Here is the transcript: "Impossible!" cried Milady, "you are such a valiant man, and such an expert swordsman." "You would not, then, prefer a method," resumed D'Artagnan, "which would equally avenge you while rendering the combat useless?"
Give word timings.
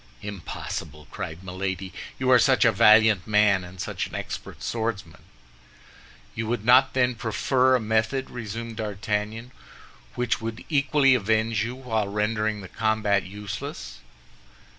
"Impossible!" 0.23 1.05
cried 1.11 1.43
Milady, 1.43 1.93
"you 2.17 2.31
are 2.31 2.39
such 2.39 2.65
a 2.65 2.71
valiant 2.71 3.27
man, 3.27 3.63
and 3.63 3.79
such 3.79 4.07
an 4.07 4.15
expert 4.15 4.63
swordsman." 4.63 5.21
"You 6.33 6.47
would 6.47 6.65
not, 6.65 6.95
then, 6.95 7.13
prefer 7.13 7.75
a 7.75 7.79
method," 7.79 8.31
resumed 8.31 8.77
D'Artagnan, 8.77 9.51
"which 10.15 10.41
would 10.41 10.65
equally 10.69 11.13
avenge 11.13 11.63
you 11.63 11.75
while 11.75 12.07
rendering 12.07 12.61
the 12.61 12.67
combat 12.67 13.25
useless?" 13.27 13.99